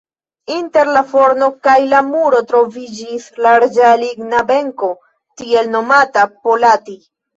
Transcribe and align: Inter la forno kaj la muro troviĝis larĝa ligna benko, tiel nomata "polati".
Inter 0.53 0.87
la 0.95 1.01
forno 1.09 1.49
kaj 1.67 1.75
la 1.91 1.99
muro 2.07 2.39
troviĝis 2.53 3.27
larĝa 3.47 3.91
ligna 4.05 4.41
benko, 4.53 4.91
tiel 5.43 5.71
nomata 5.77 6.25
"polati". 6.49 6.99